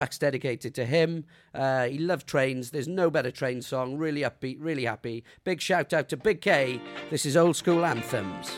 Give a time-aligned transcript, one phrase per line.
[0.00, 1.26] That's dedicated to him.
[1.54, 2.70] Uh, he loved trains.
[2.70, 3.98] There's no better train song.
[3.98, 5.24] Really upbeat, really happy.
[5.44, 6.80] Big shout out to Big K.
[7.10, 8.50] This is Old School Anthems.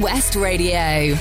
[0.00, 1.16] West Radio.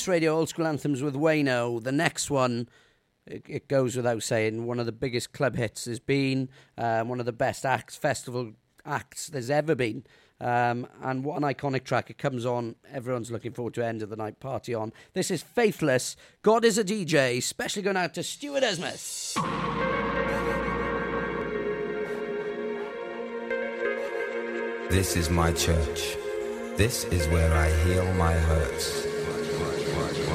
[0.00, 1.82] West Radio Old School Anthems with Wayno.
[1.82, 2.70] The next one,
[3.26, 6.48] it, it goes without saying, one of the biggest club hits has been,
[6.78, 8.52] um, one of the best acts, festival
[8.86, 10.04] acts there's ever been.
[10.40, 12.08] Um, and what an iconic track.
[12.08, 12.76] It comes on.
[12.90, 14.94] Everyone's looking forward to end of the night party on.
[15.12, 16.16] This is Faithless.
[16.40, 17.36] God is a DJ.
[17.36, 19.34] Especially going out to Stuart Esmus.
[24.88, 26.16] This is my church.
[26.78, 29.09] This is where I heal my hurts.
[30.08, 30.29] This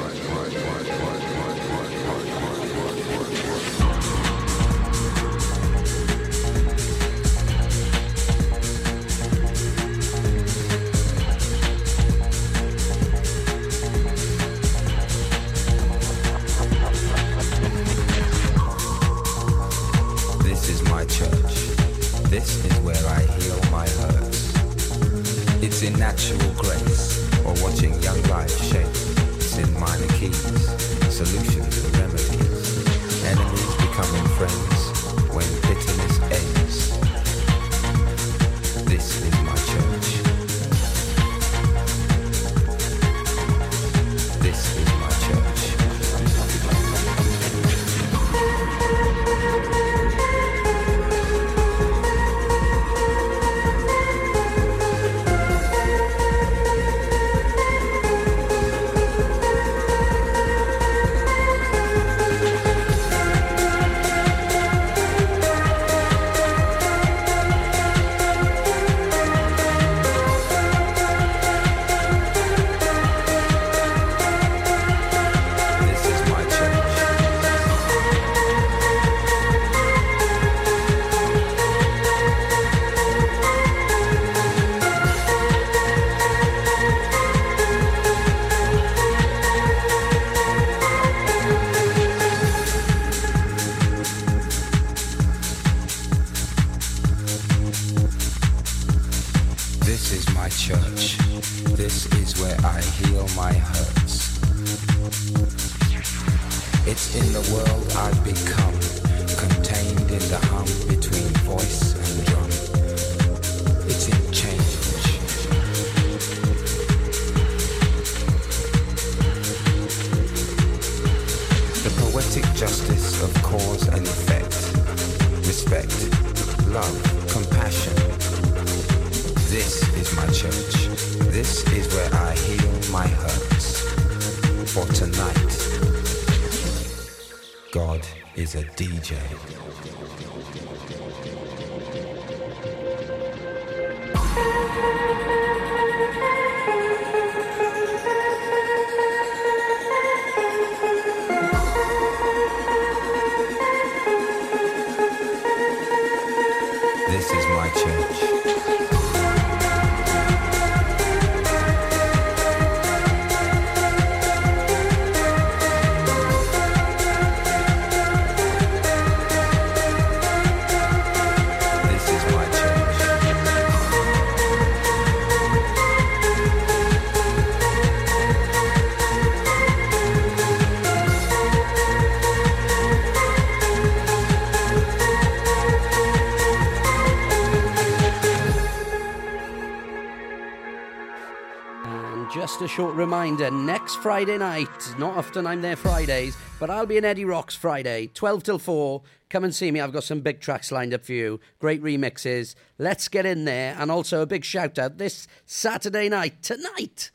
[192.76, 194.68] short reminder next Friday night,
[194.98, 199.00] not often I'm there Fridays, but I'll be in Eddie Rocks Friday, 12 till 4.
[199.30, 199.80] Come and see me.
[199.80, 201.40] I've got some big tracks lined up for you.
[201.58, 202.54] Great remixes.
[202.76, 203.74] Let's get in there.
[203.78, 207.10] And also a big shout out this Saturday night, tonight.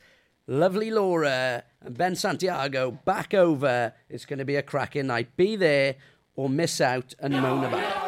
[0.48, 3.92] Lovely Laura and Ben Santiago back over.
[4.08, 5.36] It's going to be a cracking night.
[5.36, 5.94] Be there
[6.34, 8.01] or miss out and moan about it.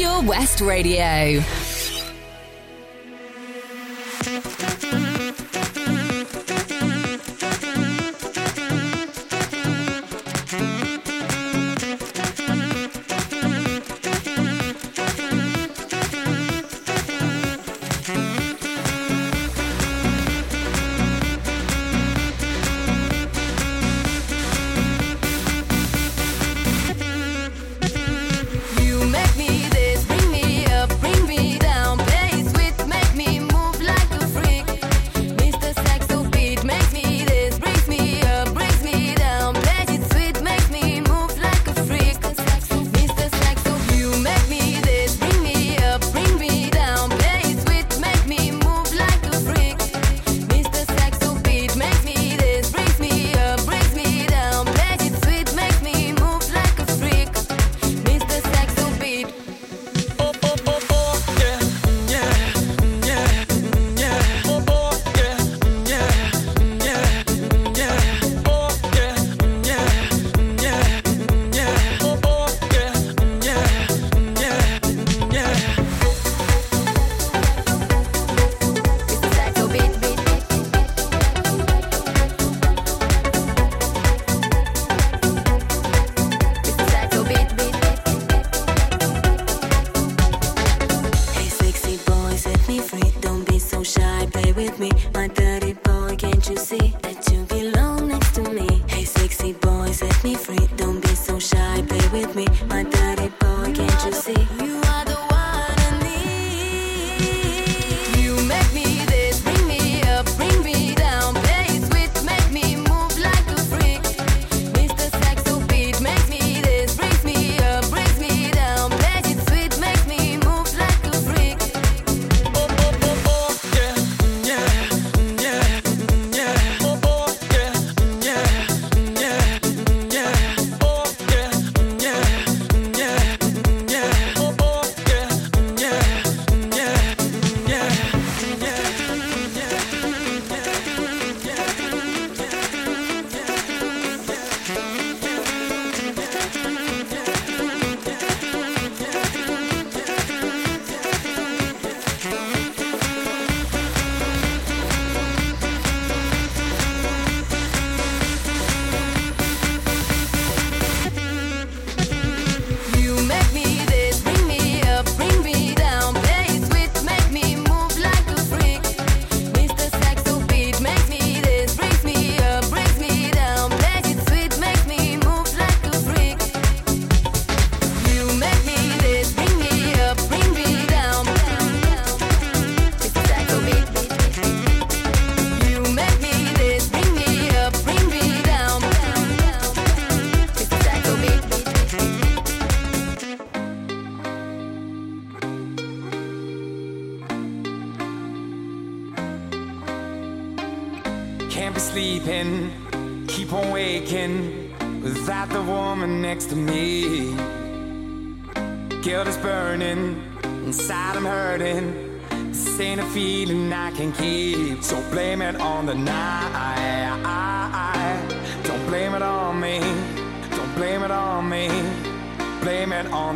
[0.00, 1.42] Pure West Radio.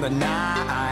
[0.05, 0.84] the night.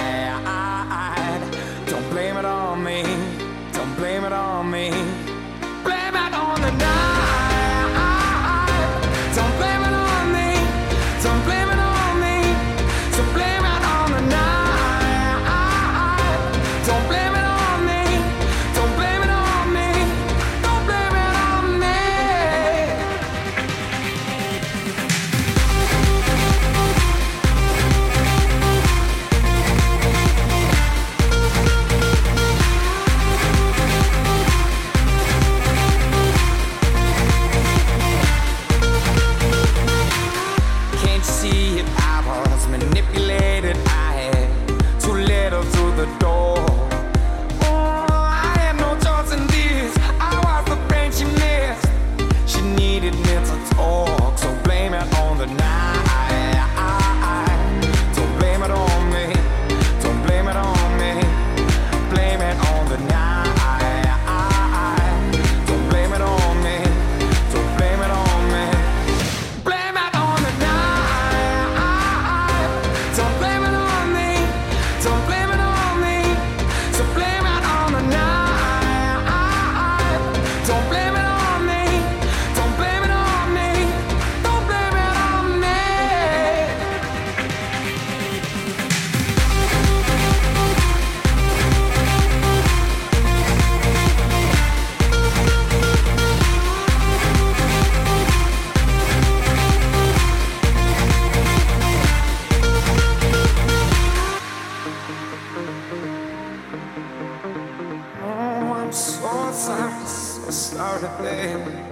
[109.32, 110.46] nonsense.
[110.46, 111.91] I started blaming.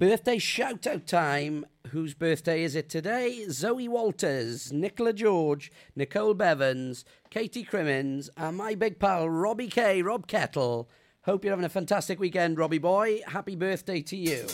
[0.00, 1.66] Birthday shout out time.
[1.88, 3.44] Whose birthday is it today?
[3.50, 10.26] Zoe Walters, Nicola George, Nicole Bevans, Katie Crimmins, and my big pal Robbie K, Rob
[10.26, 10.88] Kettle.
[11.24, 13.20] Hope you're having a fantastic weekend, Robbie boy.
[13.26, 14.46] Happy birthday to you.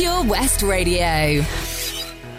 [0.00, 1.44] Pure West Radio.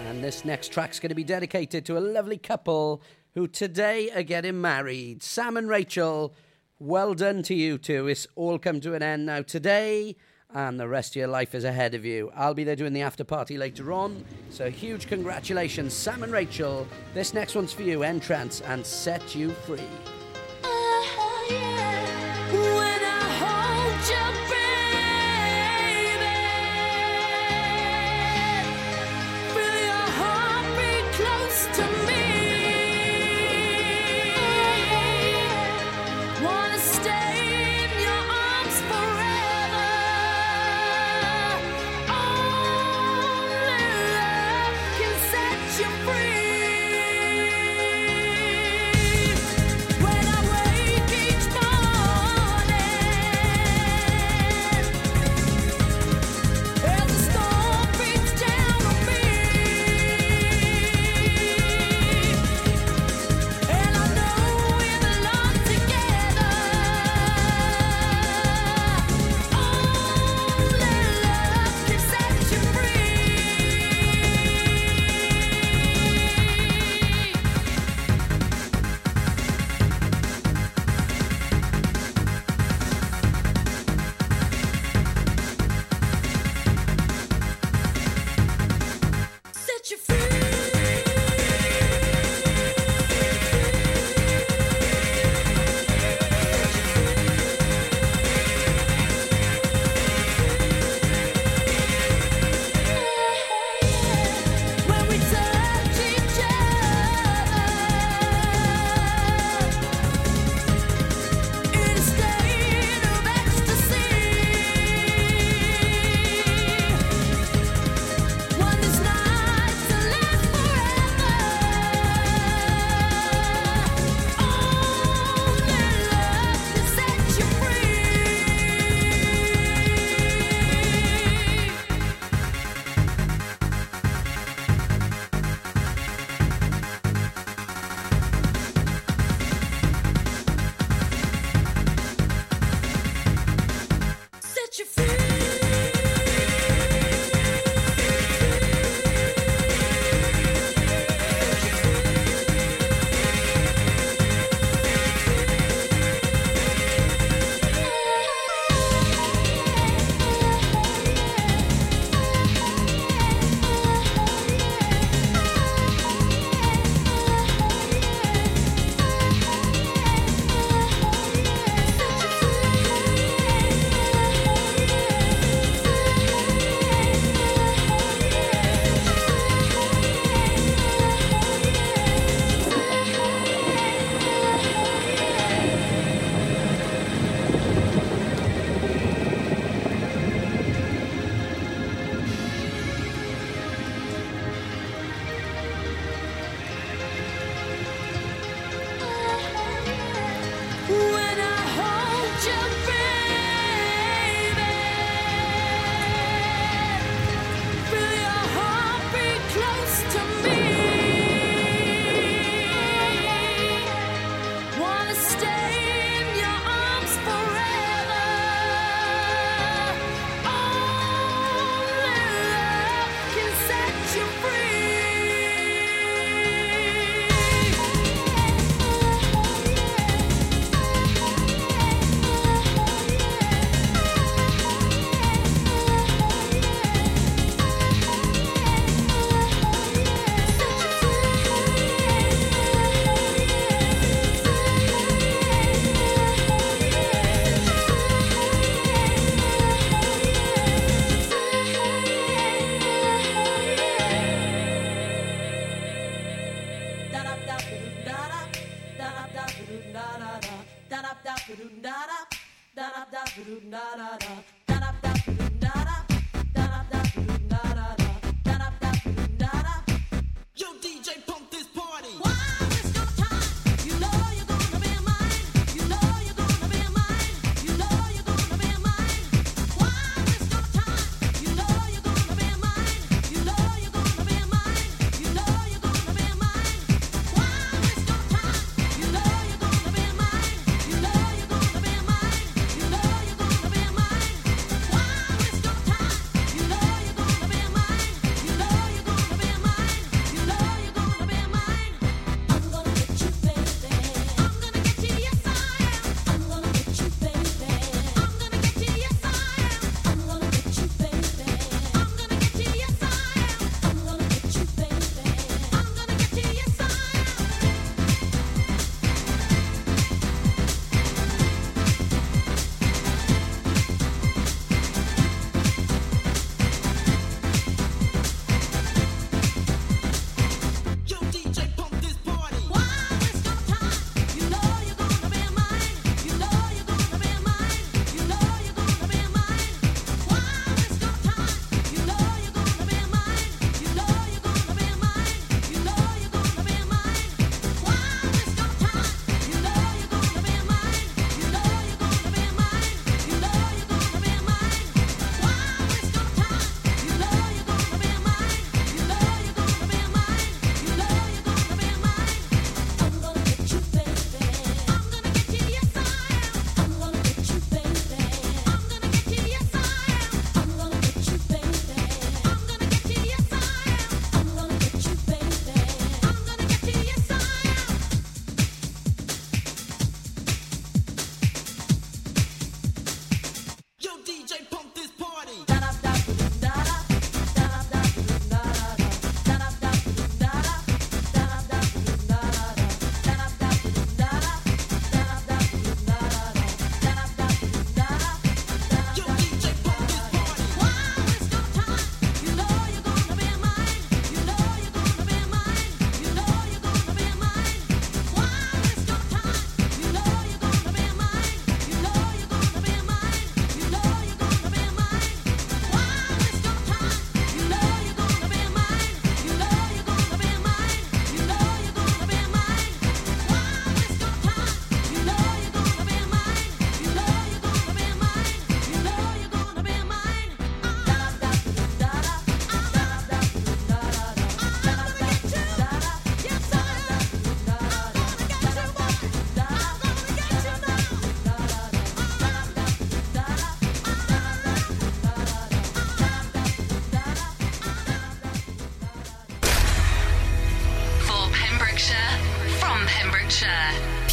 [0.07, 3.03] And this next track's going to be dedicated to a lovely couple
[3.35, 5.21] who today are getting married.
[5.21, 6.33] Sam and Rachel,
[6.79, 8.07] well done to you two.
[8.07, 10.15] It's all come to an end now today,
[10.51, 12.31] and the rest of your life is ahead of you.
[12.35, 14.25] I'll be there doing the after party later on.
[14.49, 16.87] So, huge congratulations, Sam and Rachel.
[17.13, 19.81] This next one's for you, N-Trance, and Set You Free.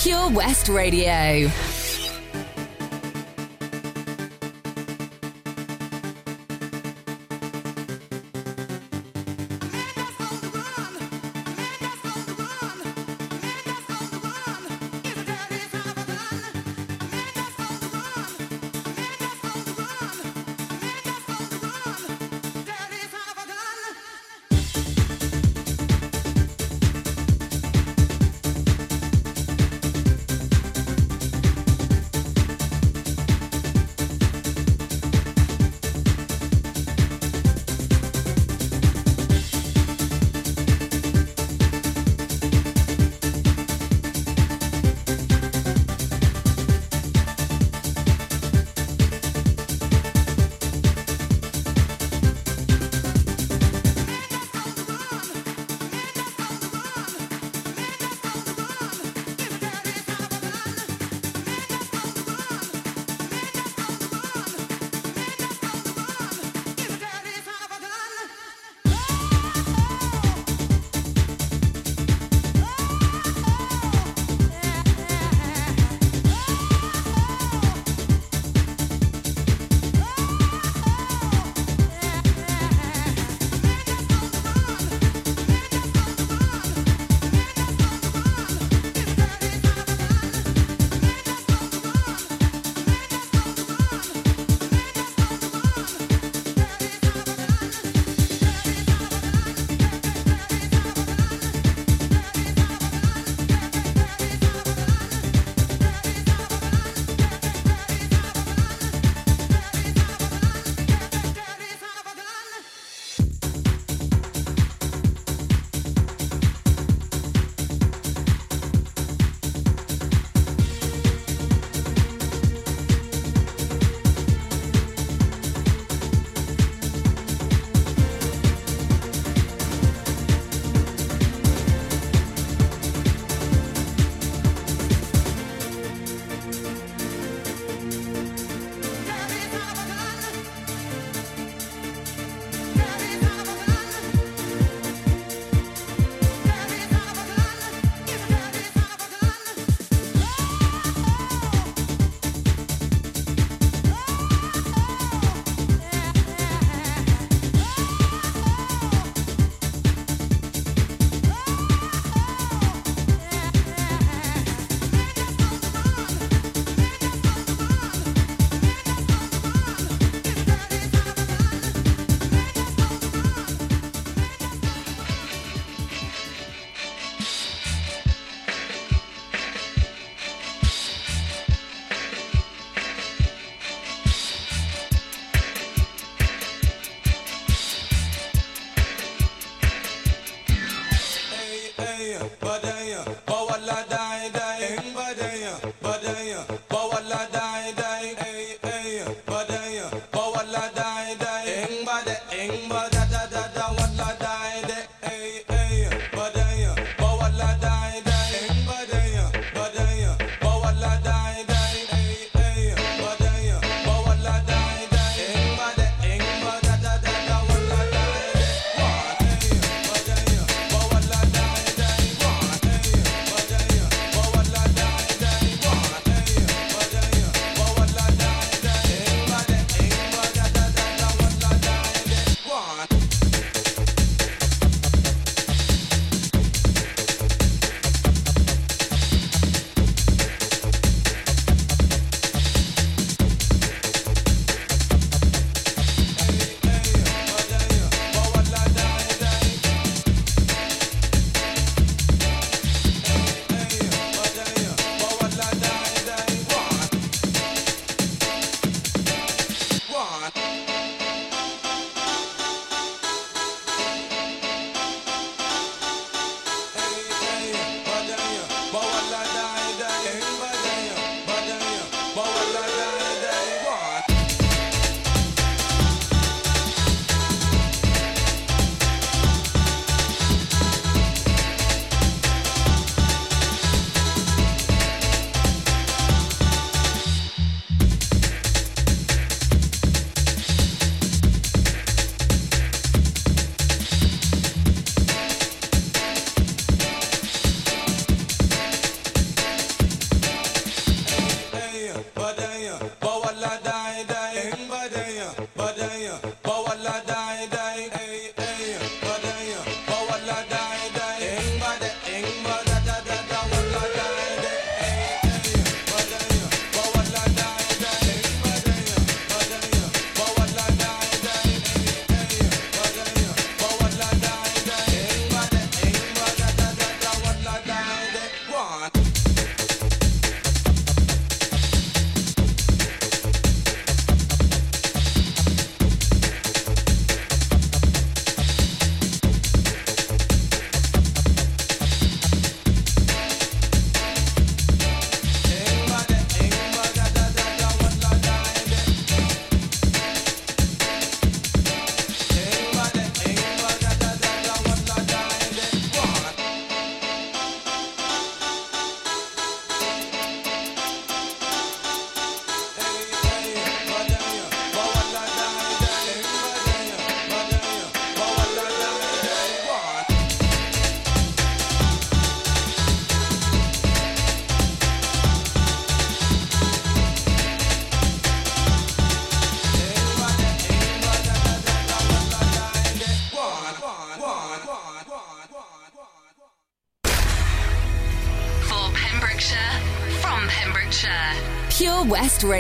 [0.09, 1.51] Pure West Radio.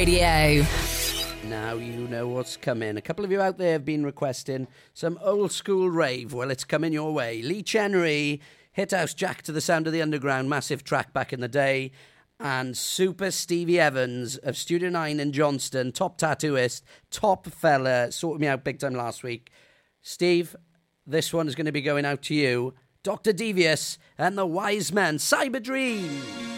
[0.08, 0.64] Radio.
[1.50, 2.96] Now you know what's coming.
[2.96, 6.32] A couple of you out there have been requesting some old school rave.
[6.32, 7.42] Well, it's coming your way.
[7.42, 8.40] Lee Chenry,
[8.72, 11.92] Hit House Jack to the Sound of the Underground, massive track back in the day.
[12.40, 18.46] And Super Stevie Evans of Studio 9 in Johnston, top tattooist, top fella, sorted me
[18.46, 19.50] out big time last week.
[20.00, 20.56] Steve,
[21.06, 22.72] this one is going to be going out to you.
[23.02, 23.34] Dr.
[23.34, 26.57] Devious and the Wise Man, Cyber Dream.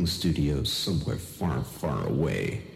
[0.00, 2.69] Recording studio somewhere far, far away.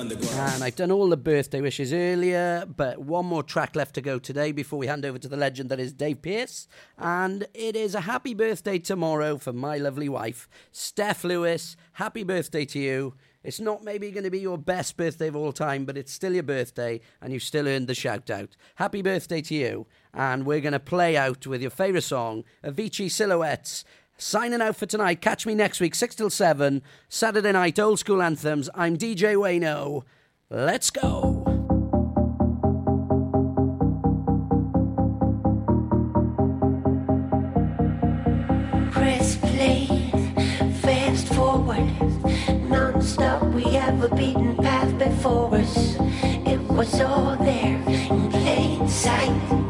[0.00, 4.18] And I've done all the birthday wishes earlier, but one more track left to go
[4.18, 6.66] today before we hand over to the legend that is Dave Pearce.
[6.96, 11.76] And it is a happy birthday tomorrow for my lovely wife, Steph Lewis.
[11.92, 13.14] Happy birthday to you.
[13.42, 16.34] It's not maybe going to be your best birthday of all time, but it's still
[16.34, 18.56] your birthday, and you still earned the shout out.
[18.76, 19.86] Happy birthday to you.
[20.12, 23.84] And we're going to play out with your favourite song, Avicii Silhouettes.
[24.22, 25.22] Signing out for tonight.
[25.22, 26.82] Catch me next week, 6 till 7.
[27.08, 28.68] Saturday night, old school anthems.
[28.74, 30.02] I'm DJ Wayno.
[30.50, 31.42] Let's go.
[38.92, 39.86] Press play,
[40.82, 41.90] fast forward,
[42.68, 43.42] non-stop.
[43.54, 45.96] We have a beaten path before us.
[46.46, 49.69] It was all there in plain sight.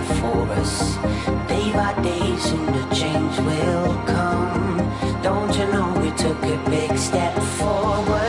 [0.00, 0.96] Before us.
[1.48, 4.78] Day by day, soon the change will come.
[5.22, 8.19] Don't you know we took a big step forward?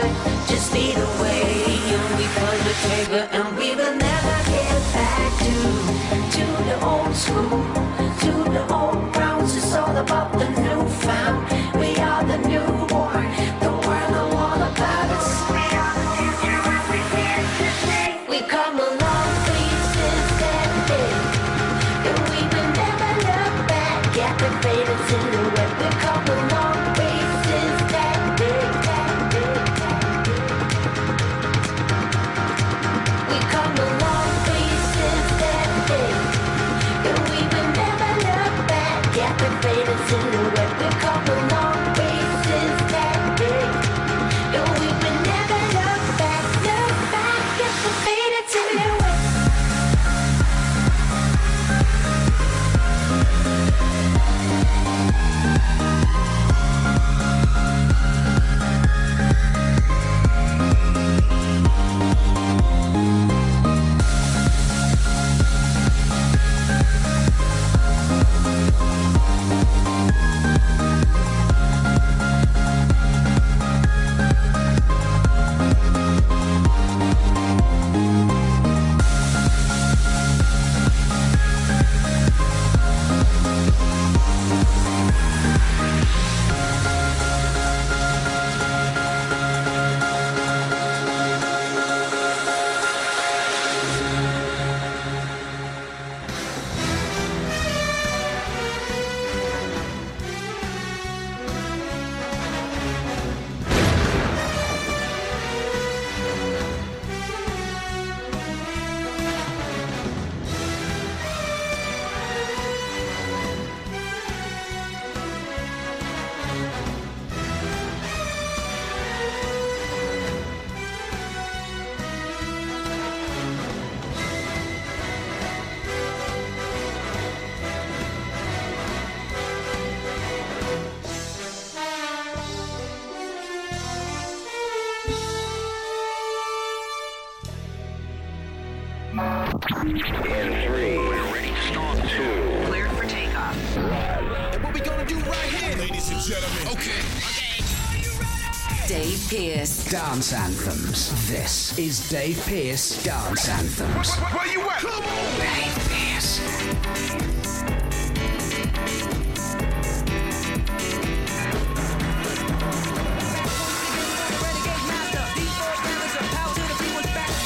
[150.22, 151.28] dance anthems.
[151.28, 154.14] This is Dave Pearce Dance Anthems.
[154.14, 154.78] Where, where you at?
[154.78, 155.36] Come on!
[155.36, 156.38] Dave Pearce.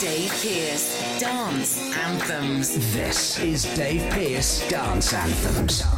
[0.03, 2.93] Dave Pearce Dance Anthems.
[2.93, 5.96] This is Dave Pearce Dance Anthems.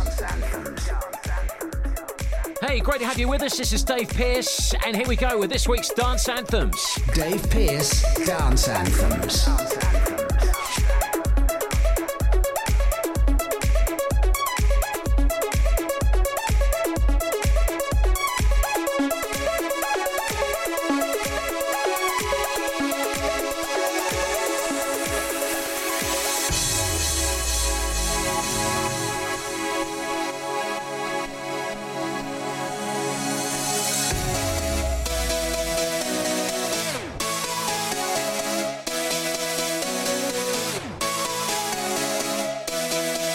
[2.80, 3.58] Great to have you with us.
[3.58, 6.98] This is Dave Pearce, and here we go with this week's Dance Anthems.
[7.12, 9.87] Dave Pearce Dance Anthems.